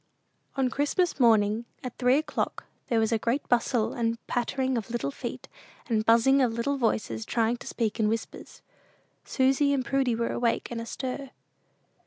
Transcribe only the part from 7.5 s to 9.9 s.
to speak in whispers. Susy and